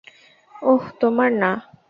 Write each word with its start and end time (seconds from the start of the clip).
ওহ, 0.55 0.83
তোমার 0.99 1.29
না? 1.41 1.51